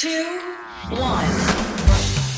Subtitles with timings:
[0.00, 0.40] two,
[0.88, 1.28] one.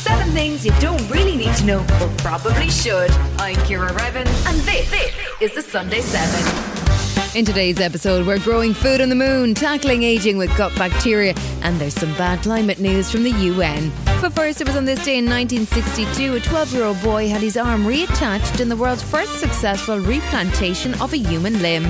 [0.03, 3.09] Seven things you don't really need to know, but probably should.
[3.39, 7.39] I'm Ciara Revins, and this, this is the Sunday 7.
[7.39, 11.81] In today's episode, we're growing food on the moon, tackling aging with gut bacteria, and
[11.81, 13.93] there's some bad climate news from the UN.
[14.21, 17.43] But first, it was on this day in 1962, a 12 year old boy had
[17.43, 21.85] his arm reattached in the world's first successful replantation of a human limb.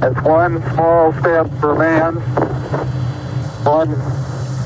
[0.00, 2.14] It's one small step for man,
[3.64, 3.90] one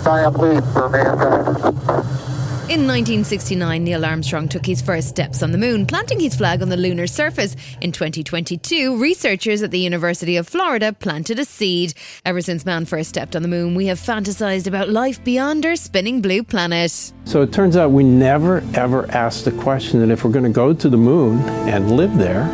[0.05, 2.23] giant leap for mankind.
[2.69, 6.69] In 1969, Neil Armstrong took his first steps on the moon, planting his flag on
[6.69, 7.57] the lunar surface.
[7.81, 11.95] In 2022, researchers at the University of Florida planted a seed.
[12.25, 15.77] Ever since man first stepped on the moon, we have fantasized about life beyond our
[15.77, 17.13] spinning blue planet.
[17.25, 20.51] So it turns out we never ever asked the question that if we're going to
[20.51, 22.51] go to the moon and live there,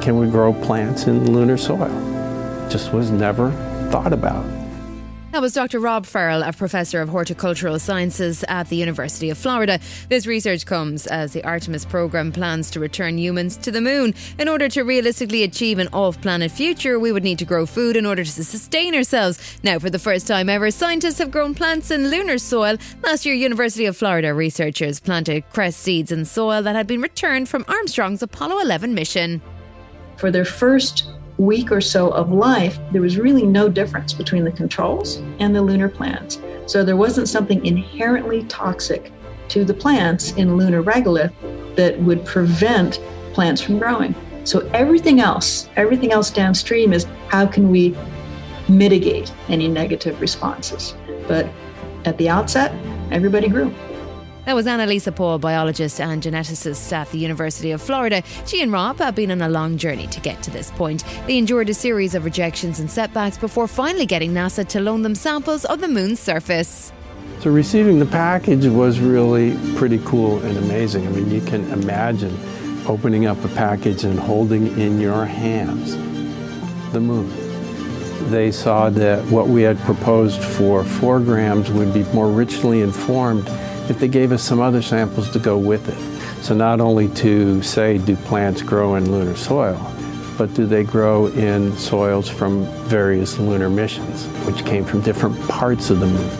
[0.00, 1.88] can we grow plants in lunar soil?
[2.70, 3.50] Just was never
[3.90, 4.44] thought about.
[5.32, 5.78] That was Dr.
[5.78, 9.78] Rob Ferl, a professor of horticultural sciences at the University of Florida.
[10.08, 14.12] This research comes as the Artemis program plans to return humans to the moon.
[14.40, 17.96] In order to realistically achieve an off planet future, we would need to grow food
[17.96, 19.60] in order to sustain ourselves.
[19.62, 22.76] Now, for the first time ever, scientists have grown plants in lunar soil.
[23.04, 27.48] Last year, University of Florida researchers planted cress seeds in soil that had been returned
[27.48, 29.40] from Armstrong's Apollo 11 mission.
[30.20, 34.52] For their first week or so of life, there was really no difference between the
[34.52, 36.38] controls and the lunar plants.
[36.66, 39.10] So there wasn't something inherently toxic
[39.48, 41.32] to the plants in lunar regolith
[41.74, 43.00] that would prevent
[43.32, 44.14] plants from growing.
[44.44, 47.96] So everything else, everything else downstream is how can we
[48.68, 50.94] mitigate any negative responses?
[51.26, 51.48] But
[52.04, 52.72] at the outset,
[53.10, 53.74] everybody grew.
[54.46, 58.22] That was Anna-Lisa Paul, biologist and geneticist at the University of Florida.
[58.46, 61.04] She and Rob have been on a long journey to get to this point.
[61.26, 65.14] They endured a series of rejections and setbacks before finally getting NASA to loan them
[65.14, 66.90] samples of the moon's surface.
[67.40, 71.06] So receiving the package was really pretty cool and amazing.
[71.06, 72.36] I mean, you can imagine
[72.86, 75.94] opening up a package and holding in your hands
[76.92, 77.30] the moon.
[78.30, 83.46] They saw that what we had proposed for four grams would be more richly informed
[83.90, 86.42] if they gave us some other samples to go with it.
[86.44, 89.78] So not only to say, do plants grow in lunar soil,
[90.38, 95.90] but do they grow in soils from various lunar missions, which came from different parts
[95.90, 96.30] of the moon.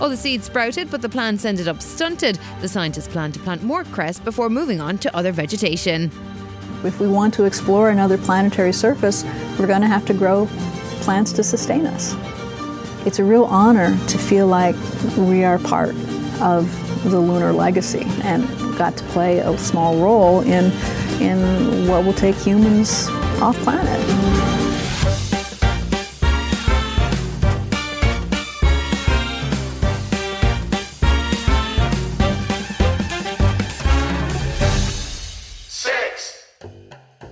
[0.00, 2.38] All the seeds sprouted, but the plants ended up stunted.
[2.60, 6.10] The scientists plan to plant more cress before moving on to other vegetation.
[6.82, 9.24] If we want to explore another planetary surface,
[9.58, 10.46] we're going to have to grow
[11.02, 12.14] plants to sustain us.
[13.06, 14.74] It's a real honor to feel like
[15.16, 15.94] we are part
[16.40, 18.46] of the lunar legacy and
[18.76, 20.72] got to play a small role in,
[21.20, 23.08] in what will take humans
[23.40, 24.00] off planet.
[35.68, 36.44] six,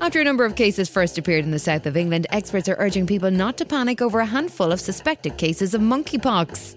[0.01, 3.07] After a number of cases first appeared in the south of England, experts are urging
[3.07, 6.77] people not to panic over a handful of suspected cases of monkeypox.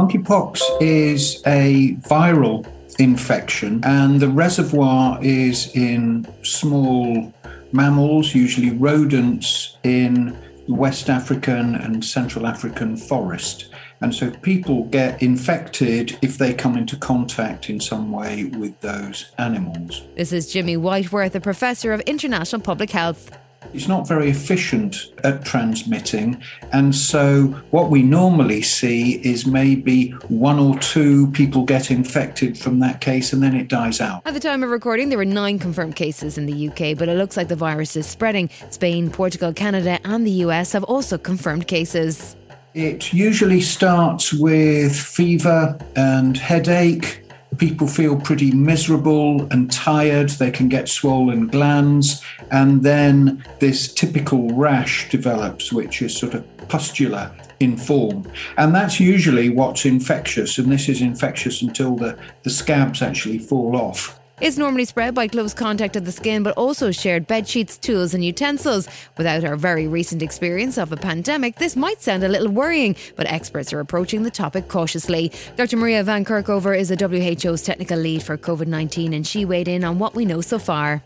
[0.00, 2.66] Monkeypox is a viral
[2.98, 7.34] infection, and the reservoir is in small
[7.72, 10.34] mammals, usually rodents, in
[10.68, 13.68] West African and Central African forest.
[14.00, 19.30] And so people get infected if they come into contact in some way with those
[19.36, 20.02] animals.
[20.16, 23.30] This is Jimmy Whitworth, a professor of international public health.
[23.72, 26.42] It's not very efficient at transmitting.
[26.72, 32.80] And so, what we normally see is maybe one or two people get infected from
[32.80, 34.22] that case and then it dies out.
[34.24, 37.16] At the time of recording, there were nine confirmed cases in the UK, but it
[37.16, 38.50] looks like the virus is spreading.
[38.70, 42.36] Spain, Portugal, Canada, and the US have also confirmed cases.
[42.74, 47.22] It usually starts with fever and headache.
[47.60, 50.30] People feel pretty miserable and tired.
[50.30, 52.22] They can get swollen glands.
[52.50, 57.30] And then this typical rash develops, which is sort of pustular
[57.60, 58.26] in form.
[58.56, 60.56] And that's usually what's infectious.
[60.56, 64.19] And this is infectious until the, the scabs actually fall off.
[64.40, 68.14] It's normally spread by close contact of the skin, but also shared bed sheets, tools,
[68.14, 68.88] and utensils.
[69.18, 73.26] Without our very recent experience of a pandemic, this might sound a little worrying, but
[73.26, 75.30] experts are approaching the topic cautiously.
[75.56, 75.76] Dr.
[75.76, 79.84] Maria Van Kerkhove is the WHO's technical lead for COVID 19, and she weighed in
[79.84, 81.02] on what we know so far.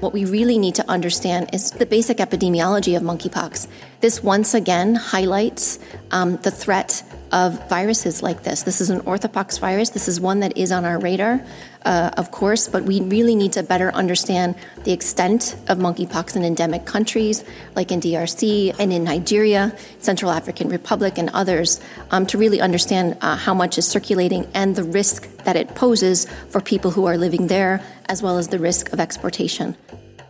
[0.00, 3.66] What we really need to understand is the basic epidemiology of monkeypox.
[4.00, 5.78] This once again highlights
[6.10, 8.62] um, the threat of viruses like this.
[8.62, 9.90] This is an orthopox virus.
[9.90, 11.44] This is one that is on our radar,
[11.86, 16.44] uh, of course, but we really need to better understand the extent of monkeypox in
[16.44, 17.44] endemic countries
[17.76, 21.80] like in DRC and in Nigeria, Central African Republic, and others
[22.10, 26.26] um, to really understand uh, how much is circulating and the risk that it poses
[26.50, 29.76] for people who are living there, as well as the risk of exportation.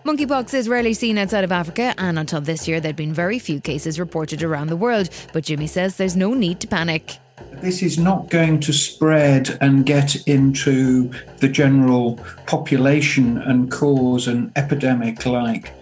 [0.05, 3.61] Monkeypox is rarely seen outside of Africa, and until this year, there'd been very few
[3.61, 5.09] cases reported around the world.
[5.33, 7.19] But Jimmy says there's no need to panic.
[7.61, 14.53] This is not going to spread and get into the general population and cause an
[14.57, 15.73] epidemic like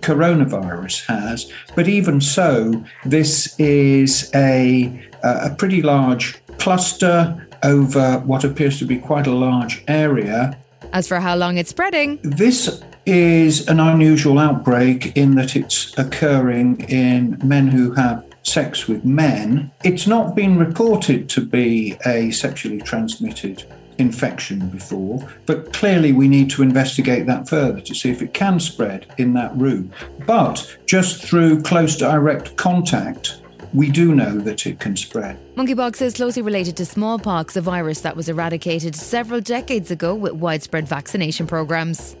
[0.00, 1.50] coronavirus has.
[1.74, 8.98] But even so, this is a, a pretty large cluster over what appears to be
[8.98, 10.58] quite a large area.
[10.92, 16.80] As for how long it's spreading, this is an unusual outbreak in that it's occurring
[16.88, 19.70] in men who have sex with men.
[19.82, 23.64] It's not been reported to be a sexually transmitted
[23.98, 28.60] infection before, but clearly we need to investigate that further to see if it can
[28.60, 29.90] spread in that room.
[30.26, 33.38] But just through close direct contact,
[33.72, 35.38] we do know that it can spread.
[35.56, 40.32] Monkeypox is closely related to smallpox, a virus that was eradicated several decades ago with
[40.32, 42.16] widespread vaccination programs.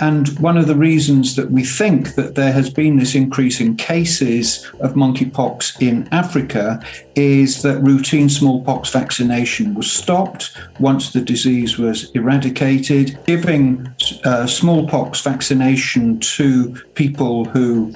[0.00, 3.76] And one of the reasons that we think that there has been this increase in
[3.76, 6.82] cases of monkeypox in Africa
[7.14, 13.18] is that routine smallpox vaccination was stopped once the disease was eradicated.
[13.26, 13.94] Giving
[14.24, 17.94] uh, smallpox vaccination to people who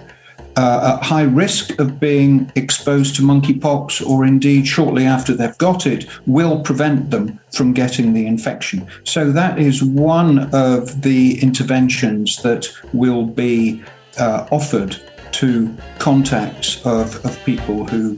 [0.56, 5.86] uh, at high risk of being exposed to monkeypox or indeed shortly after they've got
[5.86, 8.86] it will prevent them from getting the infection.
[9.04, 13.82] So that is one of the interventions that will be
[14.18, 15.00] uh, offered
[15.32, 18.16] to contacts of, of people who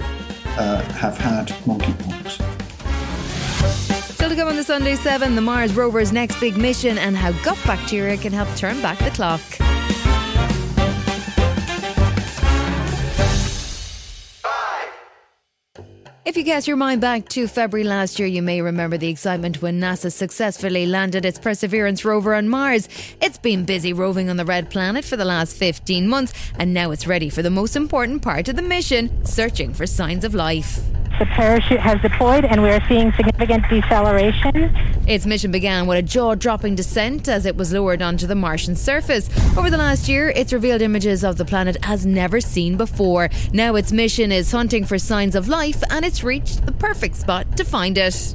[0.58, 2.42] uh, have had monkeypox.
[4.12, 7.32] Still to come on the Sunday 7, the Mars rover's next big mission and how
[7.42, 9.40] gut bacteria can help turn back the clock.
[16.26, 19.62] If you cast your mind back to February last year, you may remember the excitement
[19.62, 22.88] when NASA successfully landed its Perseverance rover on Mars.
[23.22, 26.90] It's been busy roving on the red planet for the last 15 months, and now
[26.90, 30.80] it's ready for the most important part of the mission searching for signs of life.
[31.18, 34.76] The parachute has deployed and we are seeing significant deceleration.
[35.06, 38.76] Its mission began with a jaw dropping descent as it was lowered onto the Martian
[38.76, 39.30] surface.
[39.56, 43.30] Over the last year, it's revealed images of the planet as never seen before.
[43.52, 47.56] Now its mission is hunting for signs of life and it's reached the perfect spot
[47.56, 48.34] to find it.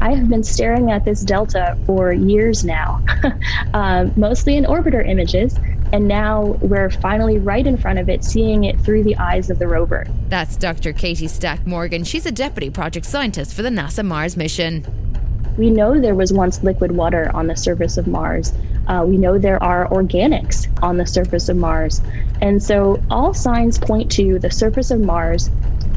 [0.00, 3.02] I have been staring at this delta for years now,
[3.74, 5.54] uh, mostly in orbiter images,
[5.92, 9.58] and now we're finally right in front of it, seeing it through the eyes of
[9.58, 10.06] the rover.
[10.28, 10.92] That's Dr.
[10.92, 12.04] Katie Stack Morgan.
[12.04, 14.86] She's a deputy project scientist for the NASA Mars mission.
[15.58, 18.54] We know there was once liquid water on the surface of Mars.
[18.86, 22.00] Uh, we know there are organics on the surface of Mars.
[22.40, 25.50] And so all signs point to the surface of Mars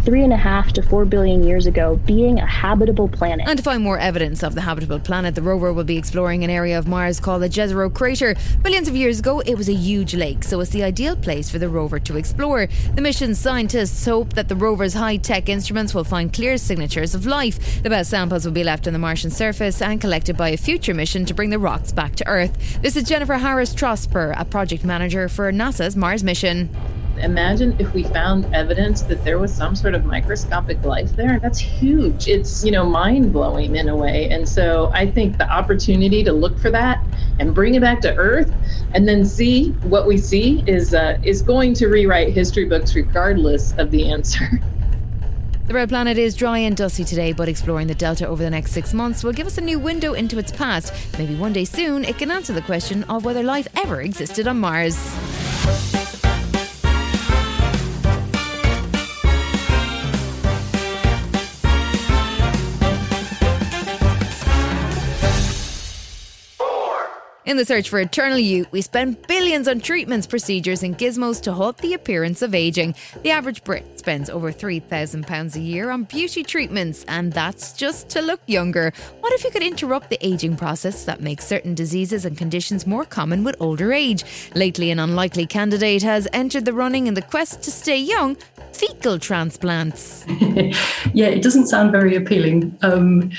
[0.04, 3.48] three and a half to four billion years ago being a habitable planet.
[3.48, 6.50] And to find more evidence of the habitable planet, the rover will be exploring an
[6.50, 8.36] area of Mars called the Jezero Crater.
[8.62, 11.58] Billions of years ago, it was a huge lake, so it's the ideal place for
[11.58, 12.68] the rover to explore.
[12.96, 17.26] The mission's scientists hope that the rover's high tech instruments will find clear signatures of
[17.26, 17.82] life.
[17.82, 20.94] The best samples will be left on the Martian surface and collected by a future
[20.94, 22.82] mission to bring the rocks back to Earth.
[22.82, 26.70] This is Jennifer Harris Trosper, a project manager for NASA's Mars mission
[27.17, 31.39] imagine if we found evidence that there was some sort of microscopic life there.
[31.39, 32.27] That's huge.
[32.27, 34.29] It's, you know, mind blowing in a way.
[34.29, 37.03] And so I think the opportunity to look for that
[37.39, 38.51] and bring it back to Earth
[38.93, 43.74] and then see what we see is, uh, is going to rewrite history books regardless
[43.77, 44.62] of the answer.
[45.65, 48.74] The red planet is dry and dusty today, but exploring the delta over the next
[48.74, 50.93] six months will give us a new window into its past.
[51.17, 54.60] Maybe one day soon it can answer the question of whether life ever existed on
[54.60, 54.98] Mars.
[67.53, 71.53] In the search for eternal youth, we spend billions on treatments, procedures, and gizmos to
[71.53, 72.95] halt the appearance of aging.
[73.22, 78.22] The average Brit spends over £3,000 a year on beauty treatments, and that's just to
[78.22, 78.91] look younger.
[79.22, 83.05] What if you could interrupt the aging process that makes certain diseases and conditions more
[83.05, 84.25] common with older age?
[84.55, 88.36] Lately, an unlikely candidate has entered the running in the quest to stay young
[88.74, 90.25] fecal transplants.
[91.13, 92.77] yeah, it doesn't sound very appealing.
[92.81, 93.31] Um,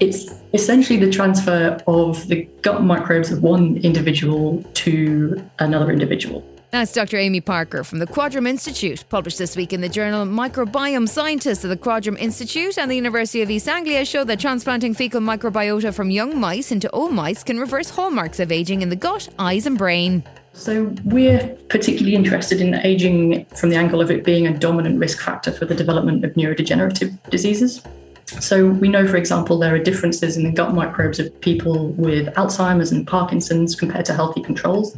[0.00, 6.44] it's essentially the transfer of the gut microbes of one individual to another individual.
[6.70, 7.16] That's Dr.
[7.16, 11.08] Aimee Parker from the Quadram Institute, published this week in the journal Microbiome.
[11.08, 15.20] Scientists at the Quadram Institute and the University of East Anglia show that transplanting fecal
[15.20, 19.28] microbiota from young mice into old mice can reverse hallmarks of aging in the gut,
[19.36, 20.22] eyes, and brain.
[20.52, 25.20] So, we're particularly interested in aging from the angle of it being a dominant risk
[25.20, 27.82] factor for the development of neurodegenerative diseases.
[28.26, 32.28] So, we know, for example, there are differences in the gut microbes of people with
[32.34, 34.96] Alzheimer's and Parkinson's compared to healthy controls.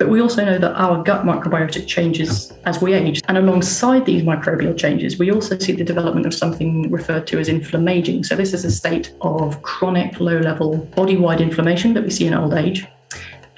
[0.00, 3.20] But we also know that our gut microbiota changes as we age.
[3.28, 7.50] And alongside these microbial changes, we also see the development of something referred to as
[7.50, 8.24] inflammaging.
[8.24, 12.26] So, this is a state of chronic, low level, body wide inflammation that we see
[12.26, 12.86] in old age.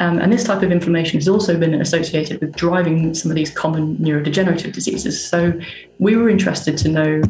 [0.00, 3.52] Um, and this type of inflammation has also been associated with driving some of these
[3.52, 5.25] common neurodegenerative diseases.
[5.25, 5.52] So,
[6.00, 7.22] we were interested to know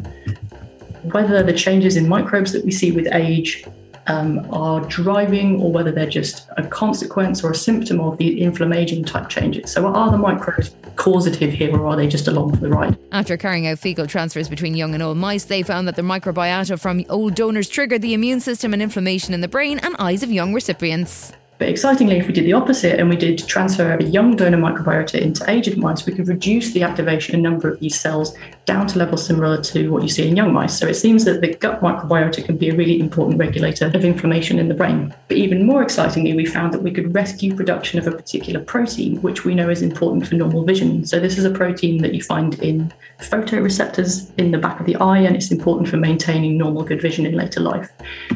[1.11, 3.63] whether the changes in microbes that we see with age
[4.07, 9.03] um, are driving or whether they're just a consequence or a symptom of the inflammation
[9.03, 9.71] type changes.
[9.71, 12.97] So, are the microbes causative here or are they just along for the ride?
[13.11, 16.79] After carrying out fecal transfers between young and old mice, they found that the microbiota
[16.79, 20.31] from old donors triggered the immune system and inflammation in the brain and eyes of
[20.31, 21.33] young recipients.
[21.59, 25.21] But excitingly, if we did the opposite and we did transfer a young donor microbiota
[25.21, 28.97] into aged mice, we could reduce the activation and number of these cells down to
[28.97, 30.77] levels similar to what you see in young mice.
[30.77, 34.59] So it seems that the gut microbiota can be a really important regulator of inflammation
[34.59, 35.13] in the brain.
[35.27, 39.21] But even more excitingly, we found that we could rescue production of a particular protein,
[39.21, 41.05] which we know is important for normal vision.
[41.05, 44.95] So this is a protein that you find in photoreceptors in the back of the
[44.95, 47.89] eye, and it's important for maintaining normal good vision in later life.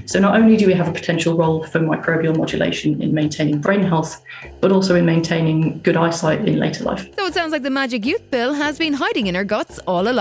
[0.05, 3.83] So not only do we have a potential role for microbial modulation in maintaining brain
[3.83, 4.21] health,
[4.59, 7.07] but also in maintaining good eyesight in later life.
[7.15, 10.07] So it sounds like the magic youth pill has been hiding in our guts all
[10.07, 10.16] along.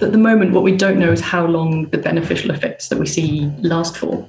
[0.00, 3.06] At the moment, what we don't know is how long the beneficial effects that we
[3.06, 4.28] see last for.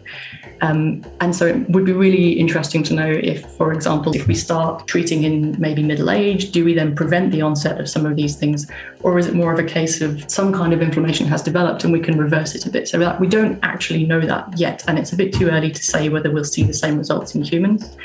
[0.61, 4.35] Um, and so it would be really interesting to know if, for example, if we
[4.35, 8.15] start treating in maybe middle age, do we then prevent the onset of some of
[8.15, 8.69] these things?
[9.01, 11.93] Or is it more of a case of some kind of inflammation has developed and
[11.93, 12.87] we can reverse it a bit?
[12.87, 14.83] So that we don't actually know that yet.
[14.87, 17.43] And it's a bit too early to say whether we'll see the same results in
[17.43, 17.95] humans.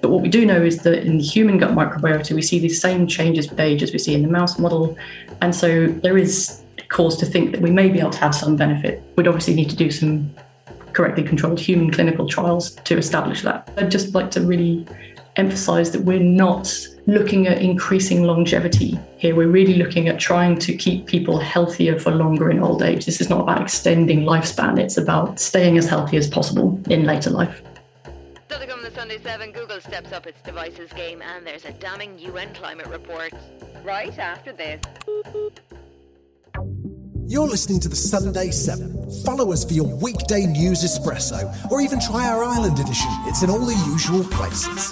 [0.00, 2.80] But what we do know is that in the human gut microbiota, we see these
[2.80, 4.96] same changes with age as we see in the mouse model.
[5.40, 8.56] And so there is cause to think that we may be able to have some
[8.56, 9.02] benefit.
[9.16, 10.34] We'd obviously need to do some
[10.92, 13.70] correctly controlled human clinical trials to establish that.
[13.76, 14.86] I'd just like to really
[15.36, 16.74] emphasize that we're not
[17.06, 19.34] looking at increasing longevity here.
[19.34, 23.04] We're really looking at trying to keep people healthier for longer in old age.
[23.04, 27.30] This is not about extending lifespan, it's about staying as healthy as possible in later
[27.30, 27.62] life.
[28.56, 32.18] Still to come Sunday 7, Google steps up its devices game and there's a damning
[32.18, 33.34] UN climate report.
[33.84, 34.80] Right after this.
[37.26, 39.10] You're listening to the Sunday 7.
[39.26, 43.10] Follow us for your weekday news espresso, or even try our Ireland edition.
[43.26, 44.90] It's in all the usual places.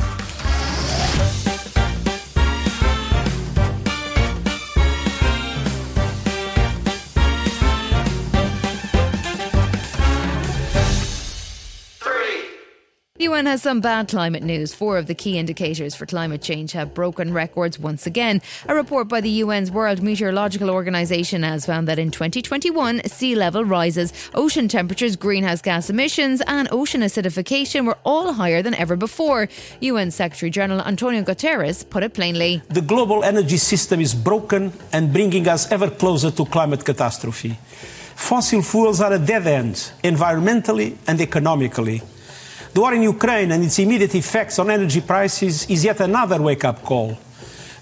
[13.24, 14.74] UN has some bad climate news.
[14.74, 18.42] Four of the key indicators for climate change have broken records once again.
[18.68, 23.64] A report by the UN's World Meteorological Organization has found that in 2021, sea level
[23.64, 29.48] rises, ocean temperatures, greenhouse gas emissions, and ocean acidification were all higher than ever before.
[29.80, 32.60] UN Secretary General Antonio Guterres put it plainly.
[32.68, 37.56] The global energy system is broken and bringing us ever closer to climate catastrophe.
[38.16, 42.02] Fossil fuels are a dead end, environmentally and economically.
[42.74, 46.64] The war in Ukraine and its immediate effects on energy prices is yet another wake
[46.64, 47.16] up call.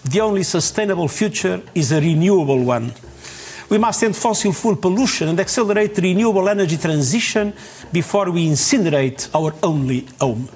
[0.05, 2.93] The only sustainable future is a renewable one.
[3.71, 7.55] We must end fossil fuel pollution and accelerate the renewable energy transition
[7.91, 10.51] before we incinerate our only home.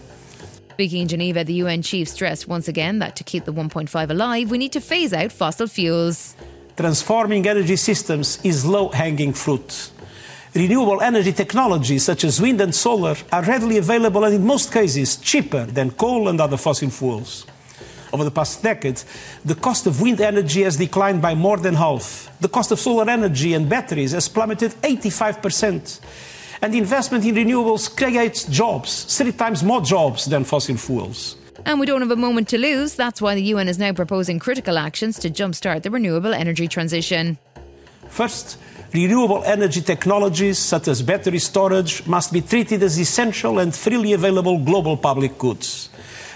[0.73, 4.50] Speaking in Geneva, the UN chief stressed once again that to keep the 1.5 alive,
[4.50, 6.37] we need to phase out fossil fuels.
[6.76, 9.93] Transforming energy systems is low hanging fruit
[10.56, 15.16] renewable energy technologies such as wind and solar are readily available and in most cases
[15.16, 17.46] cheaper than coal and other fossil fuels.
[18.12, 19.02] Over the past decade,
[19.44, 22.30] the cost of wind energy has declined by more than half.
[22.40, 26.00] The cost of solar energy and batteries has plummeted 85%.
[26.62, 31.36] And investment in renewables creates jobs, three times more jobs than fossil fuels.
[31.66, 32.94] And we don't have a moment to lose.
[32.94, 37.38] That's why the UN is now proposing critical actions to jumpstart the renewable energy transition.
[38.08, 38.58] First,
[38.92, 44.58] renewable energy technologies such as battery storage must be treated as essential and freely available
[44.58, 45.90] global public goods.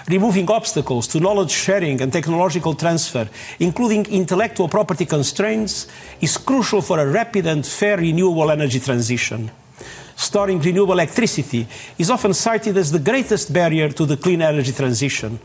[0.09, 3.29] Removing obstacles to knowledge sharing and technological transfer,
[3.61, 5.87] including intellectual property constraints,
[6.21, 9.51] is crucial for a rapid and fair renewable energy transition.
[10.17, 15.39] Storing renewable electricity is often cited as the greatest barrier to the clean energy transition.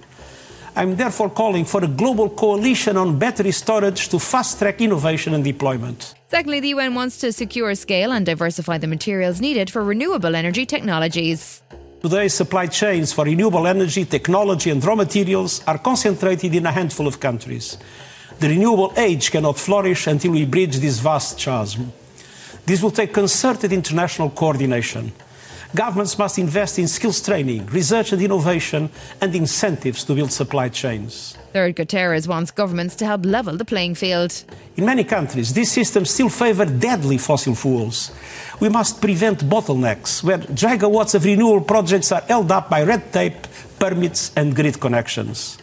[0.77, 5.41] I'm therefore calling for a global coalition on battery storage to fast track innovation and
[5.41, 6.15] deployment.
[6.27, 10.65] Secondly, the UN wants to secure scale and diversify the materials needed for renewable energy
[10.65, 11.61] technologies.
[12.01, 17.07] Today's supply chains for renewable energy, technology, and raw materials are concentrated in a handful
[17.07, 17.77] of countries.
[18.39, 21.93] The renewable age cannot flourish until we bridge this vast chasm.
[22.65, 25.13] This will take concerted international coordination.
[25.75, 28.89] Governments must invest in skills training, research and innovation,
[29.19, 31.37] and incentives to build supply chains.
[31.51, 34.45] Third, Guterres wants governments to help level the playing field.
[34.77, 38.11] In many countries, these systems still favor deadly fossil fuels.
[38.61, 43.45] We must prevent bottlenecks where gigawatts of renewable projects are held up by red tape,
[43.77, 45.57] permits, and grid connections.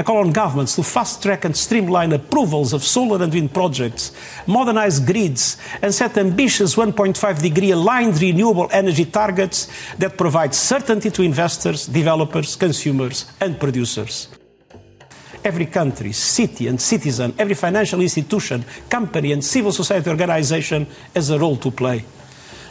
[0.00, 4.12] I call on governments to fast track and streamline approvals of solar and wind projects,
[4.46, 11.20] modernize grids, and set ambitious 1.5 degree aligned renewable energy targets that provide certainty to
[11.22, 14.28] investors, developers, consumers, and producers.
[15.44, 21.38] Every country, city, and citizen, every financial institution, company, and civil society organization has a
[21.38, 22.06] role to play.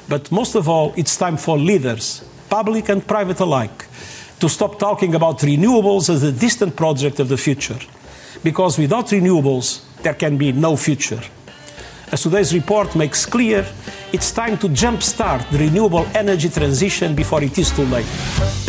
[0.08, 3.86] But most of all, it's time for leaders, public and private alike,
[4.40, 7.80] to stop talking about renewables as a distant project of the future.
[8.44, 11.22] Because without renewables, there can be no future.
[12.12, 13.66] As today's report makes clear,
[14.12, 18.69] it's time to jumpstart the renewable energy transition before it is too late.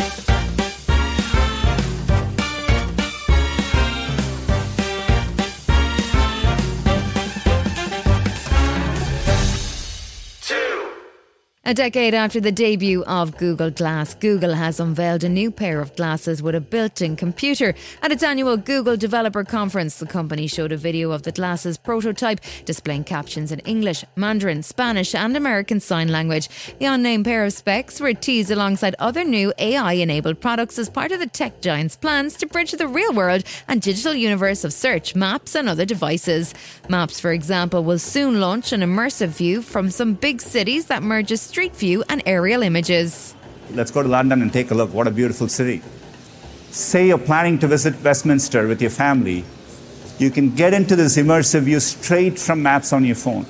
[11.70, 15.94] A decade after the debut of Google Glass, Google has unveiled a new pair of
[15.94, 17.76] glasses with a built in computer.
[18.02, 22.40] At its annual Google Developer Conference, the company showed a video of the glasses prototype
[22.64, 26.48] displaying captions in English, Mandarin, Spanish, and American Sign Language.
[26.80, 31.12] The unnamed pair of specs were teased alongside other new AI enabled products as part
[31.12, 35.14] of the tech giant's plans to bridge the real world and digital universe of search,
[35.14, 36.52] maps, and other devices.
[36.88, 41.40] Maps, for example, will soon launch an immersive view from some big cities that merges
[41.60, 43.34] street view and aerial images.
[43.72, 44.94] Let's go to London and take a look.
[44.94, 45.82] What a beautiful city.
[46.70, 49.44] Say you're planning to visit Westminster with your family,
[50.18, 53.44] you can get into this immersive view straight from maps on your phone.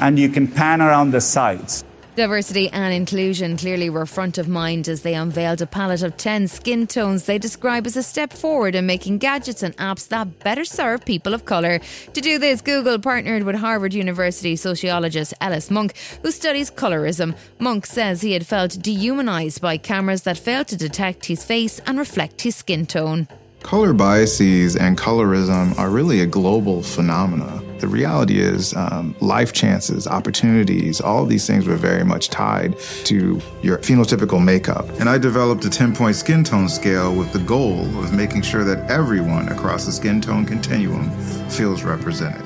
[0.00, 1.84] And you can pan around the sides.
[2.16, 6.48] Diversity and inclusion clearly were front of mind as they unveiled a palette of 10
[6.48, 10.64] skin tones they describe as a step forward in making gadgets and apps that better
[10.64, 11.78] serve people of colour.
[12.12, 17.36] To do this, Google partnered with Harvard University sociologist Elis Monk, who studies colorism.
[17.60, 21.96] Monk says he had felt dehumanised by cameras that failed to detect his face and
[21.96, 23.28] reflect his skin tone.
[23.62, 27.69] Color biases and colorism are really a global phenomena.
[27.80, 32.78] The reality is, um, life chances, opportunities, all of these things were very much tied
[33.04, 34.86] to your phenotypical makeup.
[35.00, 38.64] And I developed a 10 point skin tone scale with the goal of making sure
[38.64, 41.10] that everyone across the skin tone continuum
[41.48, 42.44] feels represented.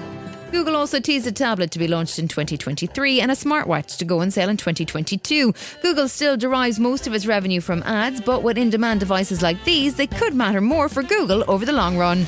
[0.52, 4.20] Google also teased a tablet to be launched in 2023 and a smartwatch to go
[4.20, 5.52] on sale in 2022.
[5.82, 9.64] Google still derives most of its revenue from ads, but with in demand devices like
[9.64, 12.24] these, they could matter more for Google over the long run.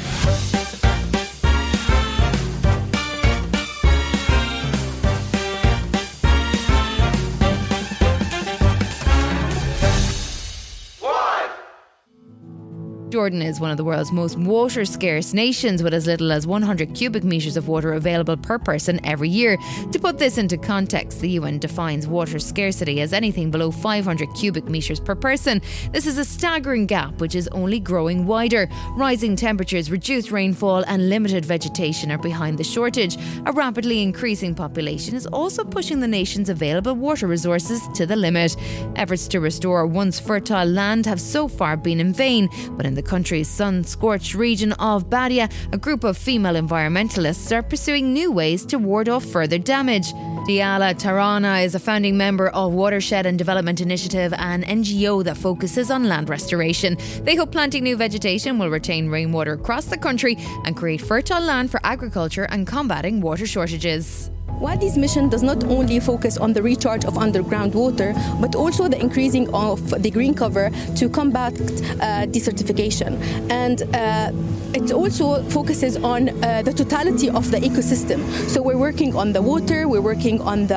[13.16, 16.94] Jordan is one of the world's most water scarce nations with as little as 100
[16.94, 19.56] cubic metres of water available per person every year.
[19.92, 24.66] To put this into context, the UN defines water scarcity as anything below 500 cubic
[24.66, 25.62] metres per person.
[25.92, 28.68] This is a staggering gap which is only growing wider.
[28.96, 33.16] Rising temperatures, reduced rainfall, and limited vegetation are behind the shortage.
[33.46, 38.58] A rapidly increasing population is also pushing the nation's available water resources to the limit.
[38.96, 43.05] Efforts to restore once fertile land have so far been in vain, but in the
[43.06, 48.66] country's sun scorched region of Badia, a group of female environmentalists are pursuing new ways
[48.66, 50.12] to ward off further damage.
[50.46, 55.90] Deyala Tarawnah is a founding member of Watershed and Development Initiative, an NGO that focuses
[55.90, 56.96] on land restoration.
[57.22, 61.70] They hope planting new vegetation will retain rainwater across the country and create fertile land
[61.70, 64.30] for agriculture and combating water shortages.
[64.60, 68.98] Wadi's mission does not only focus on the recharge of underground water, but also the
[68.98, 73.20] increasing of the green cover to combat uh, desertification.
[73.50, 74.32] And uh,
[74.74, 78.24] it also focuses on uh, the totality of the ecosystem.
[78.48, 80.76] So we're working on the water, we're working on the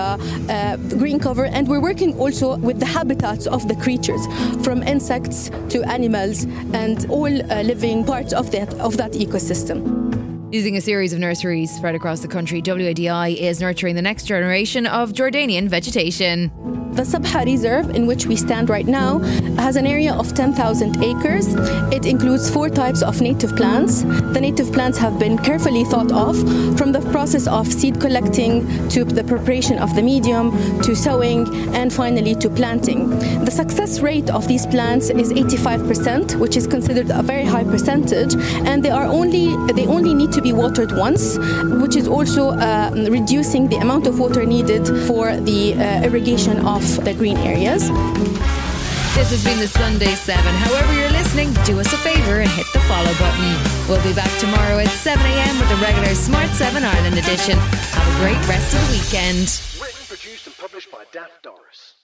[0.49, 4.25] uh, green cover, and we're working also with the habitats of the creatures,
[4.63, 9.98] from insects to animals, and all uh, living parts of that of that ecosystem.
[10.51, 14.87] Using a series of nurseries spread across the country, WADI is nurturing the next generation
[14.87, 16.78] of Jordanian vegetation.
[16.93, 19.19] The Sabha Reserve, in which we stand right now,
[19.57, 21.47] has an area of 10,000 acres.
[21.93, 24.01] It includes four types of native plants.
[24.01, 26.35] The native plants have been carefully thought of
[26.77, 31.93] from the process of seed collecting to the preparation of the medium to sowing and
[31.93, 33.09] finally to planting.
[33.45, 38.35] The success rate of these plants is 85%, which is considered a very high percentage,
[38.65, 41.37] and they are only they only need to be watered once,
[41.81, 46.78] which is also uh, reducing the amount of water needed for the uh, irrigation of
[46.79, 47.89] the green areas.
[49.15, 50.43] This has been the Sunday 7.
[50.43, 53.51] However, you're listening, do us a favour and hit the follow button.
[53.89, 55.59] We'll be back tomorrow at 7 a.m.
[55.59, 57.57] with the regular Smart 7 Ireland edition.
[57.57, 59.61] Have a great rest of the weekend.
[59.81, 61.95] Written, produced, and published by Daft Doris.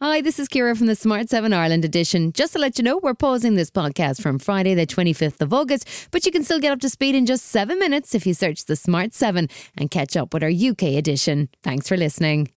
[0.00, 2.32] Hi, this is Ciara from the Smart 7 Ireland edition.
[2.32, 5.88] Just to let you know, we're pausing this podcast from Friday, the 25th of August,
[6.10, 8.64] but you can still get up to speed in just seven minutes if you search
[8.64, 11.48] the Smart 7 and catch up with our UK edition.
[11.62, 12.50] Thanks for listening.